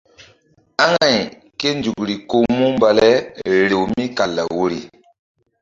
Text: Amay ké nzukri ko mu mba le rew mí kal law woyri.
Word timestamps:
Amay 0.85 1.17
ké 1.59 1.67
nzukri 1.77 2.15
ko 2.29 2.37
mu 2.57 2.67
mba 2.75 2.89
le 2.99 3.11
rew 3.69 3.83
mí 3.95 4.05
kal 4.17 4.31
law 4.37 4.49
woyri. 4.57 4.79